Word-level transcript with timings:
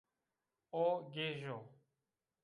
O 0.81 1.11
gêj 1.13 1.41
o 1.57 1.59